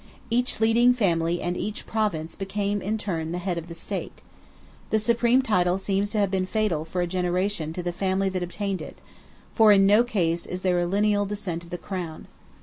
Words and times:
Each 0.31 0.59
leading 0.59 0.95
family 0.95 1.43
and 1.43 1.55
each 1.55 1.85
province 1.85 2.33
became, 2.33 2.81
in 2.81 2.97
turn, 2.97 3.31
the 3.31 3.37
head 3.37 3.59
of 3.59 3.67
the 3.67 3.75
State. 3.75 4.23
The 4.89 4.97
supreme 4.97 5.43
title 5.43 5.77
seems 5.77 6.09
to 6.13 6.17
have 6.17 6.31
been 6.31 6.47
fatal 6.47 6.85
for 6.85 7.01
a 7.01 7.05
generation 7.05 7.71
to 7.73 7.83
the 7.83 7.91
family 7.93 8.27
that 8.29 8.41
obtained 8.41 8.81
it, 8.81 8.97
for 9.53 9.71
in 9.71 9.85
no 9.85 10.03
case 10.03 10.47
is 10.47 10.63
there 10.63 10.79
a 10.79 10.87
lineal 10.87 11.27
descent 11.27 11.63
of 11.63 11.69
the 11.69 11.77
crown. 11.77 12.25